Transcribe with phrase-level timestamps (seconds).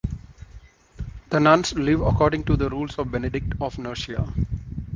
[1.29, 4.27] The nuns live according to the rules of Benedict of Nursia.